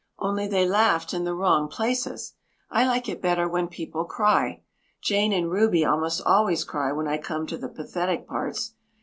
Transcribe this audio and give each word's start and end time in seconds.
Only 0.17 0.47
they 0.47 0.67
laughed 0.67 1.13
in 1.13 1.25
the 1.25 1.35
wrong 1.35 1.67
places. 1.67 2.33
I 2.71 2.87
like 2.87 3.07
it 3.07 3.21
better 3.21 3.47
when 3.47 3.67
people 3.67 4.03
cry. 4.05 4.63
Jane 4.99 5.31
and 5.31 5.51
Ruby 5.51 5.85
almost 5.85 6.23
always 6.25 6.63
cry 6.63 6.91
when 6.91 7.07
I 7.07 7.19
come 7.19 7.45
to 7.45 7.57
the 7.59 7.69
pathetic 7.69 8.27
parts. 8.27 8.73